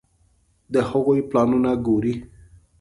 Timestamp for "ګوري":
1.85-2.13